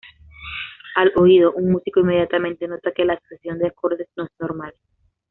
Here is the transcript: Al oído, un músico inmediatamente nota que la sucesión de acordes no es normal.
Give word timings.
Al 0.95 1.11
oído, 1.15 1.51
un 1.53 1.73
músico 1.73 1.99
inmediatamente 1.99 2.67
nota 2.67 2.91
que 2.91 3.05
la 3.05 3.19
sucesión 3.19 3.59
de 3.59 3.67
acordes 3.67 4.07
no 4.17 4.23
es 4.23 4.31
normal. 4.39 4.73